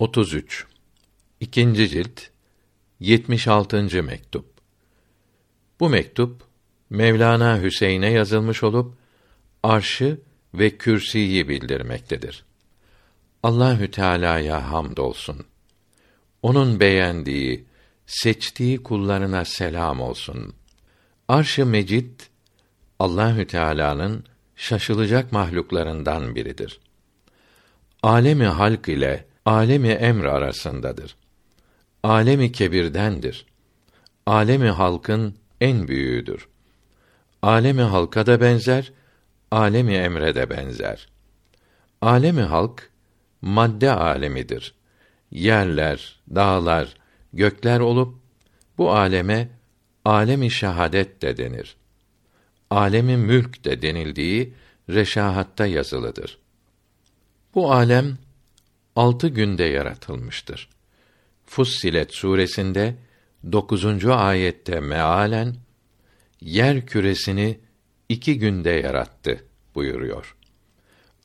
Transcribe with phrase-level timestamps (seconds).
[0.00, 0.66] 33
[1.40, 2.20] İkinci cilt
[3.00, 4.02] 76.
[4.02, 4.46] mektup.
[5.80, 6.42] Bu mektup
[6.90, 8.94] Mevlana Hüseyin'e yazılmış olup
[9.62, 10.20] arşı
[10.54, 12.44] ve kürsiyi bildirmektedir.
[13.42, 15.46] Allahü Teala'ya hamdolsun.
[16.42, 17.64] Onun beğendiği,
[18.06, 20.54] seçtiği kullarına selam olsun.
[21.28, 22.20] Arş-ı Mecid
[22.98, 24.24] Allahü Teala'nın
[24.56, 26.80] şaşılacak mahluklarından biridir.
[28.02, 31.16] Alemi halk ile alemi emr arasındadır.
[32.02, 33.46] Alemi kebirdendir.
[34.26, 36.48] Alemi halkın en büyüğüdür.
[37.42, 38.92] Alemi halka da benzer,
[39.50, 41.08] alemi emre de benzer.
[42.00, 42.90] Alemi halk
[43.42, 44.74] madde alemidir.
[45.30, 46.94] Yerler, dağlar,
[47.32, 48.14] gökler olup
[48.78, 49.48] bu aleme
[50.04, 51.76] alemi şehadet de denir.
[52.70, 54.54] Alemi mülk de denildiği
[54.90, 56.38] reşahatta yazılıdır.
[57.54, 58.18] Bu alem
[58.96, 60.68] altı günde yaratılmıştır.
[61.46, 62.94] Fussilet suresinde
[63.52, 65.56] dokuzuncu ayette mealen
[66.40, 67.58] yer küresini
[68.08, 70.36] iki günde yarattı buyuruyor.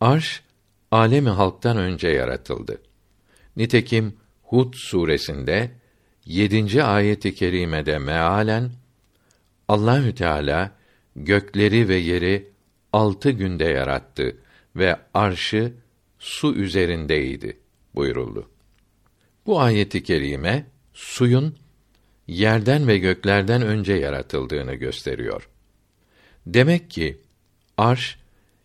[0.00, 0.42] Arş
[0.90, 2.82] alemi halktan önce yaratıldı.
[3.56, 5.70] Nitekim Hud suresinde
[6.24, 8.70] yedinci ayeti kerimede mealen
[9.68, 10.72] Allahü Teala
[11.16, 12.50] gökleri ve yeri
[12.92, 14.36] altı günde yarattı
[14.76, 15.72] ve arşı
[16.18, 17.61] su üzerindeydi
[17.94, 18.50] buyuruldu.
[19.46, 21.56] Bu ayeti kerime suyun
[22.26, 25.48] yerden ve göklerden önce yaratıldığını gösteriyor.
[26.46, 27.20] Demek ki
[27.76, 28.18] arş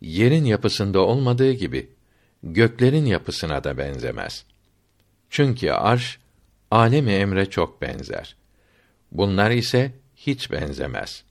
[0.00, 1.90] yerin yapısında olmadığı gibi
[2.42, 4.44] göklerin yapısına da benzemez.
[5.30, 6.18] Çünkü arş
[6.70, 8.36] alemi emre çok benzer.
[9.12, 11.24] Bunlar ise hiç benzemez.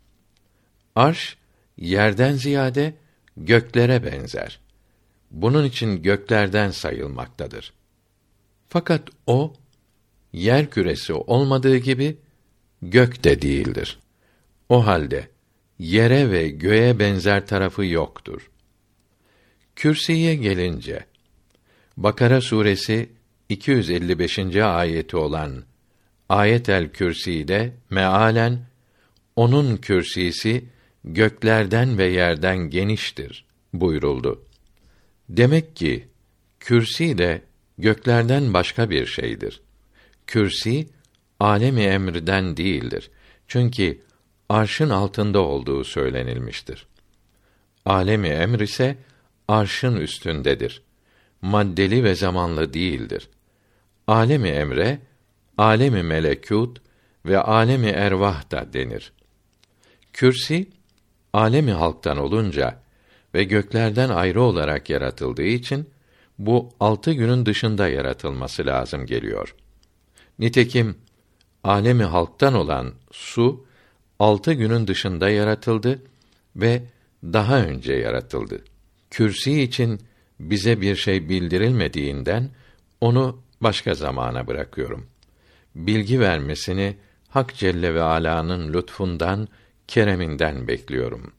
[0.96, 1.38] Arş
[1.78, 2.94] yerden ziyade
[3.38, 4.60] göklere benzer.
[5.32, 7.74] Bunun için göklerden sayılmaktadır.
[8.70, 9.54] Fakat o
[10.34, 12.18] yer küresi olmadığı gibi
[12.82, 14.00] gök de değildir.
[14.70, 15.28] O halde
[15.80, 18.52] yere ve göğe benzer tarafı yoktur.
[19.76, 21.06] Kürsiye gelince
[21.98, 23.10] Bakara suresi
[23.50, 24.40] 255.
[24.56, 25.64] ayeti olan
[26.30, 28.60] Ayetel Kürsi'de mealen
[29.36, 30.66] onun kürsisi
[31.04, 34.46] göklerden ve yerden geniştir buyuruldu.
[35.30, 36.08] Demek ki
[36.60, 37.42] kürsi de
[37.80, 39.62] göklerden başka bir şeydir.
[40.28, 40.88] Kürsi
[41.40, 43.12] alemi emrden değildir.
[43.48, 44.02] Çünkü
[44.50, 46.88] arşın altında olduğu söylenilmiştir.
[47.86, 48.98] Alemi emr ise
[49.48, 50.82] arşın üstündedir.
[51.42, 53.30] Maddeli ve zamanlı değildir.
[54.08, 55.00] Alemi emre,
[55.58, 56.82] alemi melekut
[57.26, 59.14] ve alemi ervah da denir.
[60.14, 60.70] Kürsi
[61.34, 62.80] alemi halktan olunca
[63.34, 65.90] ve göklerden ayrı olarak yaratıldığı için
[66.40, 69.56] bu altı günün dışında yaratılması lazım geliyor.
[70.40, 70.98] Nitekim
[71.64, 73.66] alemi halktan olan su
[74.20, 76.02] altı günün dışında yaratıldı
[76.56, 76.84] ve
[77.24, 78.64] daha önce yaratıldı.
[79.12, 80.00] Kürsi için
[80.40, 82.50] bize bir şey bildirilmediğinden
[83.02, 85.06] onu başka zamana bırakıyorum.
[85.76, 86.98] Bilgi vermesini
[87.30, 89.48] Hak Celle ve Ala'nın lütfundan,
[89.88, 91.32] kereminden bekliyorum.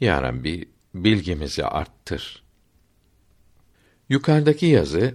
[0.00, 2.42] Ya Rabbi, bilgimizi arttır.
[4.12, 5.14] Yukarıdaki yazı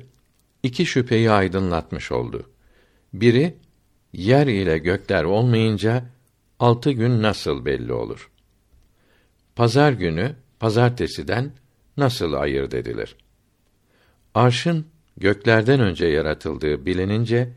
[0.63, 2.49] iki şüpheyi aydınlatmış oldu.
[3.13, 3.57] Biri
[4.13, 6.05] yer ile gökler olmayınca
[6.59, 8.31] altı gün nasıl belli olur?
[9.55, 11.51] Pazar günü pazartesiden
[11.97, 13.15] nasıl ayırt edilir?
[14.33, 14.85] Arşın
[15.17, 17.53] göklerden önce yaratıldığı bilinince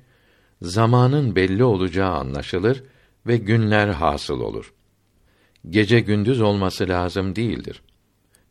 [0.63, 2.83] zamanın belli olacağı anlaşılır
[3.27, 4.75] ve günler hasıl olur.
[5.71, 7.83] Gece gündüz olması lazım değildir.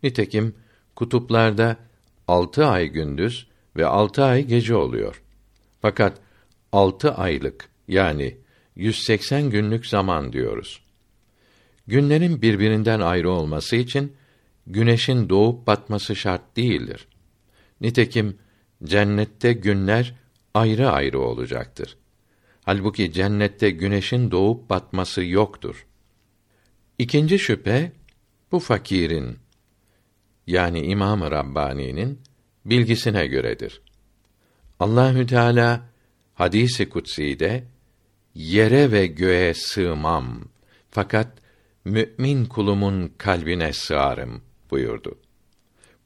[0.04, 0.56] Nitekim
[0.96, 1.89] kutuplarda
[2.30, 5.22] altı ay gündüz ve altı ay gece oluyor.
[5.82, 6.18] Fakat
[6.72, 8.38] altı aylık yani
[8.76, 10.82] 180 günlük zaman diyoruz.
[11.88, 14.14] Günlerin birbirinden ayrı olması için
[14.68, 17.08] güneşin doğup batması şart değildir.
[17.82, 18.38] Nitekim
[18.84, 20.16] cennette günler
[20.54, 21.98] ayrı ayrı olacaktır.
[22.64, 25.86] Halbuki cennette güneşin doğup batması yoktur.
[27.00, 27.92] İkinci şüphe
[28.52, 29.38] bu fakirin
[30.50, 32.22] yani İmam-ı Rabbani'nin
[32.66, 33.82] bilgisine göredir.
[34.80, 35.90] Allahü Teala
[36.34, 37.64] hadisi kutsi'de
[38.36, 40.42] yere ve göğe sığmam
[40.92, 41.28] fakat
[41.86, 44.42] mümin kulumun kalbine sığarım
[44.72, 45.20] buyurdu.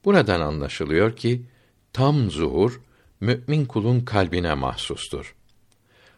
[0.04, 1.46] Buradan anlaşılıyor ki
[1.92, 2.80] tam zuhur
[3.20, 5.34] mümin kulun kalbine mahsustur.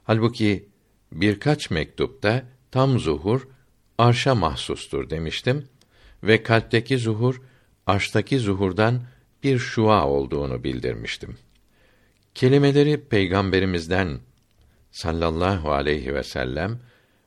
[0.05, 0.69] Halbuki
[1.13, 3.49] birkaç mektupta tam zuhur
[3.99, 5.69] arşa mahsustur demiştim
[6.23, 7.43] ve kalpteki zuhur
[7.87, 9.03] arştaki zuhurdan
[9.43, 11.37] bir şua olduğunu bildirmiştim.
[12.35, 14.19] Kelimeleri peygamberimizden
[14.91, 16.79] sallallahu aleyhi ve sellem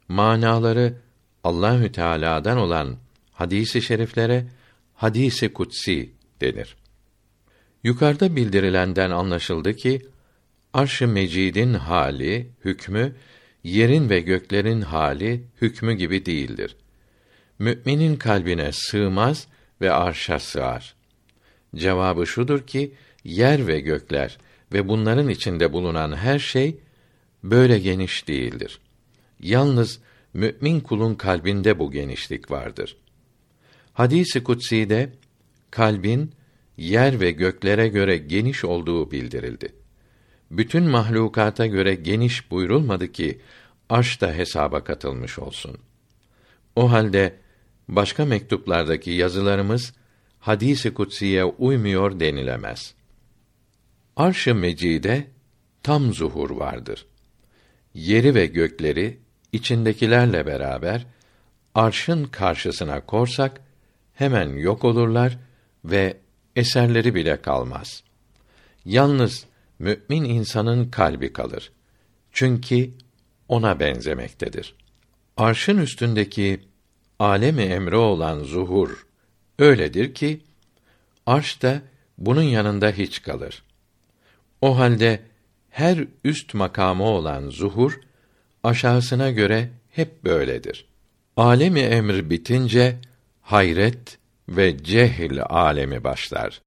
[0.08, 0.94] manaları
[1.44, 2.98] Allahü Teala'dan olan
[3.32, 4.46] hadisi şeriflere
[4.94, 6.10] hadisi kutsi
[6.42, 6.76] denir.
[7.84, 10.02] Yukarıda bildirilenden anlaşıldı ki
[10.74, 13.16] Arş-ı Mecid'in hali, hükmü
[13.64, 16.76] yerin ve göklerin hali, hükmü gibi değildir.
[17.60, 19.48] Müminin kalbine sığmaz
[19.82, 20.96] ve arşa sığar.
[21.76, 22.94] Cevabı şudur ki
[23.24, 24.38] yer ve gökler
[24.74, 26.78] ve bunların içinde bulunan her şey
[27.44, 28.80] böyle geniş değildir.
[29.40, 30.00] Yalnız
[30.34, 32.98] mümin kulun kalbinde bu genişlik vardır.
[33.94, 35.10] Hadisi kutsi de
[35.72, 36.32] kalbin
[36.78, 39.76] yer ve göklere göre geniş olduğu bildirildi.
[40.52, 43.42] Bütün mahlukata göre geniş buyurulmadı ki
[43.90, 45.78] arş da hesaba katılmış olsun.
[46.76, 47.36] O halde
[47.90, 49.94] başka mektuplardaki yazılarımız
[50.40, 52.94] hadisi kutsiye uymuyor denilemez.
[54.16, 55.28] Arş-ı Mecide
[55.84, 57.06] tam zuhur vardır.
[57.94, 59.20] Yeri ve gökleri
[59.52, 61.06] içindekilerle beraber
[61.76, 63.62] arşın karşısına korsak
[64.14, 65.38] hemen yok olurlar
[65.86, 66.18] ve
[66.56, 68.04] eserleri bile kalmaz.
[68.86, 69.46] Yalnız
[69.80, 71.72] mümin insanın kalbi kalır.
[72.32, 72.92] Çünkü
[73.48, 74.76] ona benzemektedir.
[75.38, 76.69] Arşın üstündeki
[77.20, 79.08] alemi emre olan zuhur
[79.60, 80.42] öyledir ki
[81.26, 81.82] arş da
[82.18, 83.64] bunun yanında hiç kalır.
[84.62, 85.20] O halde
[85.70, 88.00] her üst makamı olan zuhur
[88.64, 90.86] aşağısına göre hep böyledir.
[91.38, 92.98] Alemi emr bitince
[93.42, 94.18] hayret
[94.50, 96.62] ve cehil alemi başlar.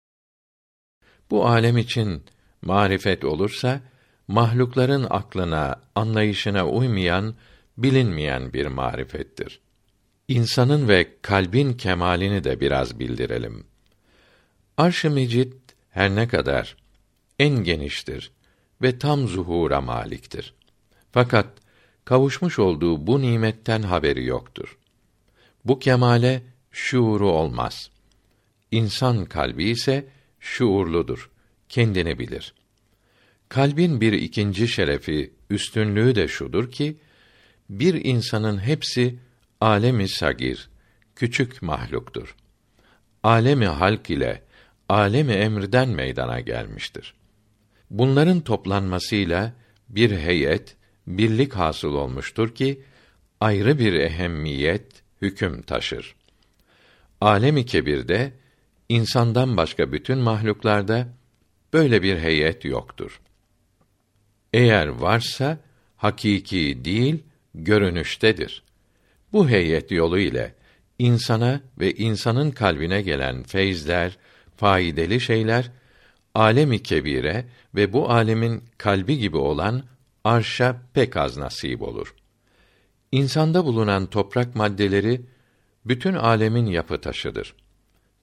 [1.30, 2.22] Bu alem için
[2.62, 3.80] marifet olursa
[4.28, 7.34] mahlukların aklına, anlayışına uymayan,
[7.78, 9.60] bilinmeyen bir marifettir.
[10.28, 13.64] İnsanın ve kalbin kemalini de biraz bildirelim.
[14.76, 15.52] Arş-ı Mecid
[15.90, 16.76] her ne kadar
[17.38, 18.32] en geniştir
[18.82, 20.54] ve tam zuhura maliktir.
[21.12, 21.46] Fakat
[22.04, 24.78] kavuşmuş olduğu bu nimetten haberi yoktur.
[25.64, 27.90] Bu kemale şuuru olmaz.
[28.70, 30.08] İnsan kalbi ise
[30.40, 31.30] şuurludur,
[31.68, 32.54] kendini bilir.
[33.48, 36.96] Kalbin bir ikinci şerefi, üstünlüğü de şudur ki,
[37.70, 39.18] bir insanın hepsi
[39.62, 40.68] alemi sagir,
[41.16, 42.36] küçük mahluktur.
[43.22, 44.42] Alemi halk ile
[44.88, 47.14] alemi emrden meydana gelmiştir.
[47.90, 49.52] Bunların toplanmasıyla
[49.88, 50.76] bir heyet,
[51.06, 52.82] birlik hasıl olmuştur ki
[53.40, 56.14] ayrı bir ehemmiyet, hüküm taşır.
[57.20, 58.32] Alemi kebirde
[58.88, 61.08] insandan başka bütün mahluklarda
[61.72, 63.20] böyle bir heyet yoktur.
[64.52, 65.58] Eğer varsa
[65.96, 67.22] hakiki değil,
[67.54, 68.62] görünüştedir.
[69.32, 70.54] Bu heyet yolu ile
[70.98, 74.18] insana ve insanın kalbine gelen feyizler,
[74.56, 75.70] faydalı şeyler
[76.34, 77.44] alemi kebire
[77.74, 79.82] ve bu alemin kalbi gibi olan
[80.24, 82.14] arşa pek az nasip olur.
[83.12, 85.20] İnsanda bulunan toprak maddeleri
[85.84, 87.54] bütün alemin yapı taşıdır.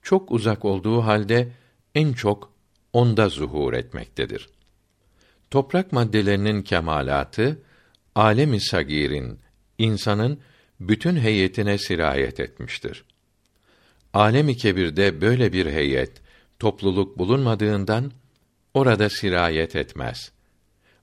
[0.02, 1.48] Çok uzak olduğu halde
[1.94, 2.52] en çok
[2.92, 4.48] onda zuhur etmektedir.
[5.50, 7.62] Toprak maddelerinin kemalatı
[8.14, 9.38] alemi sagirin
[9.78, 10.40] insanın
[10.80, 13.04] bütün heyetine sirayet etmiştir.
[14.12, 16.12] Alemi kebirde böyle bir heyet,
[16.58, 18.12] topluluk bulunmadığından
[18.74, 20.32] orada sirayet etmez.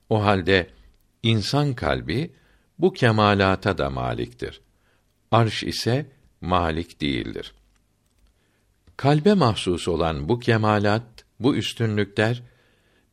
[0.09, 0.69] O halde
[1.23, 2.31] insan kalbi
[2.79, 4.61] bu kemalata da maliktir.
[5.31, 6.05] Arş ise
[6.41, 7.53] malik değildir.
[8.97, 12.43] Kalbe mahsus olan bu kemalat, bu üstünlükler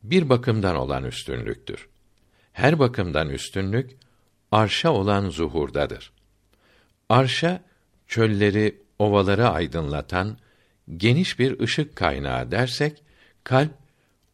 [0.03, 1.89] bir bakımdan olan üstünlüktür.
[2.53, 3.97] Her bakımdan üstünlük
[4.53, 6.14] arşa olan zuhurdadır.
[7.09, 7.63] Arşa
[8.09, 10.39] çölleri, ovaları aydınlatan
[10.97, 13.03] geniş bir ışık kaynağı dersek
[13.45, 13.73] kalp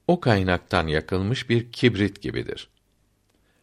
[0.06, 2.68] o kaynaktan yakılmış bir kibrit gibidir.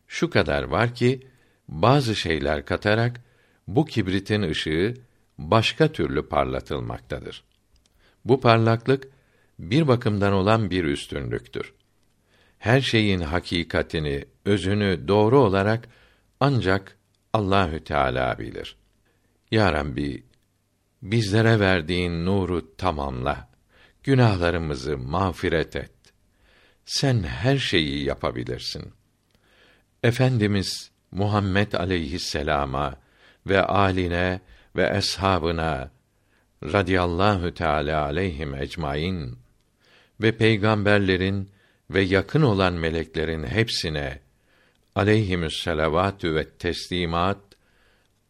[0.07, 1.27] Şu kadar var ki
[1.67, 3.21] bazı şeyler katarak
[3.67, 4.93] bu kibritin ışığı
[5.37, 7.43] başka türlü parlatılmaktadır.
[8.25, 9.07] Bu parlaklık
[9.59, 11.73] bir bakımdan olan bir üstünlüktür.
[12.59, 15.87] Her şeyin hakikatini, özünü doğru olarak
[16.39, 16.97] ancak
[17.33, 18.75] Allahü Teala bilir.
[19.51, 20.23] Ya Rabbi,
[21.01, 23.49] bizlere verdiğin nuru tamamla.
[24.03, 25.91] Günahlarımızı mağfiret et.
[26.85, 28.93] Sen her şeyi yapabilirsin.
[30.03, 32.95] Efendimiz Muhammed aleyhisselama
[33.47, 34.39] ve aline
[34.75, 35.91] ve eshabına
[36.63, 39.37] radıyallahu teala aleyhim ecmaîn
[40.21, 41.49] ve peygamberlerin
[41.89, 44.19] ve yakın olan meleklerin hepsine
[44.95, 45.67] aleyhimüs
[46.23, 47.46] ve teslimat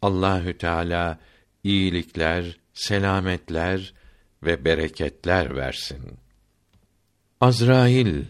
[0.02, 1.18] Allahü Teala
[1.64, 3.94] iyilikler, selametler
[4.42, 6.18] ve bereketler versin.
[7.40, 8.24] Azrail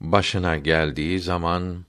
[0.00, 1.84] başına geldiği zaman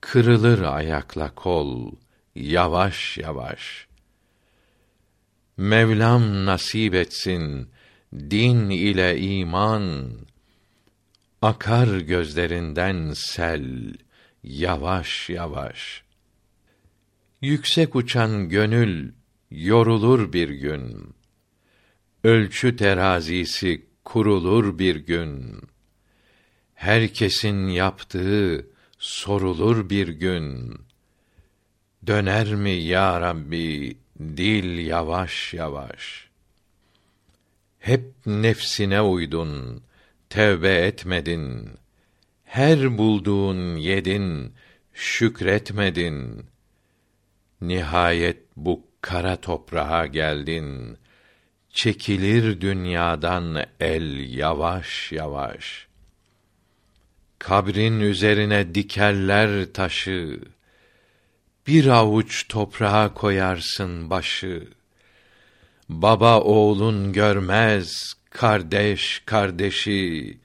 [0.00, 1.92] kırılır ayakla kol
[2.34, 3.86] yavaş yavaş.
[5.56, 7.70] Mevlam nasip etsin
[8.14, 10.10] din ile iman
[11.42, 13.94] akar gözlerinden sel
[14.42, 16.05] yavaş yavaş.
[17.40, 19.12] Yüksek uçan gönül
[19.50, 21.14] yorulur bir gün.
[22.24, 25.60] Ölçü terazisi kurulur bir gün.
[26.74, 28.66] Herkesin yaptığı
[28.98, 30.74] sorulur bir gün.
[32.06, 36.28] Döner mi ya Rabbi dil yavaş yavaş.
[37.78, 39.82] Hep nefsine uydun,
[40.30, 41.70] tevbe etmedin.
[42.44, 44.54] Her bulduğun yedin,
[44.94, 46.46] şükretmedin.
[47.60, 50.98] Nihayet bu kara toprağa geldin.
[51.70, 55.86] Çekilir dünyadan el yavaş yavaş.
[57.38, 60.40] Kabrin üzerine dikerler taşı.
[61.66, 64.68] Bir avuç toprağa koyarsın başı.
[65.88, 70.38] Baba oğlun görmez, kardeş kardeşi.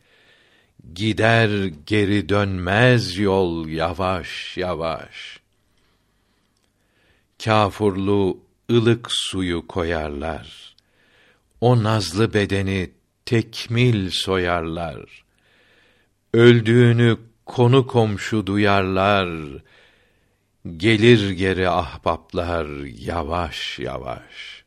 [0.94, 5.41] Gider geri dönmez yol yavaş yavaş.
[7.44, 8.40] Kâfurlu
[8.72, 10.76] ılık suyu koyarlar.
[11.62, 12.92] O nazlı bedeni
[13.26, 15.24] tekmil soyarlar.
[16.34, 19.30] Öldüğünü konu komşu duyarlar.
[20.78, 24.61] Gelir geri ahbaplar yavaş yavaş.